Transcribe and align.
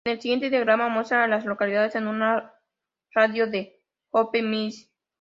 El 0.03 0.19
siguiente 0.19 0.49
diagrama 0.49 0.87
muestra 0.89 1.23
a 1.23 1.27
las 1.27 1.45
localidades 1.45 1.93
en 1.93 2.07
un 2.07 2.23
radio 3.13 3.45
de 3.45 3.51
de 3.51 3.81
Hope 4.09 4.41
Mills. 4.41 4.89